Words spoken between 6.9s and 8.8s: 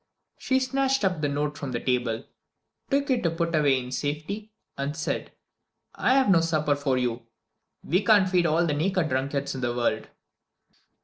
you. We can't feed all the